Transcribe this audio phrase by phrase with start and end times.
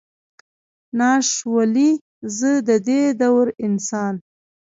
[0.97, 1.91] ناش ولئ،
[2.37, 4.15] زه ددې دور انسان.